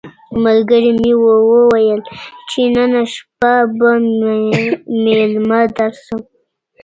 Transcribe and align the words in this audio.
ملګري 0.43 0.91
مي 0.99 1.11
وویل 1.23 2.01
چي 2.49 2.61
نن 2.75 2.91
شپه 3.13 3.53
به 3.77 3.91
مېلمه 5.03 5.61
درسم. 5.77 6.19